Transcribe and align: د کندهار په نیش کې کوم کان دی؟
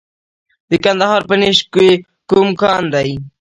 د 0.69 0.71
کندهار 0.83 1.21
په 1.29 1.35
نیش 1.41 1.59
کې 1.73 1.89
کوم 2.29 2.47
کان 2.61 2.83
دی؟ 2.93 3.09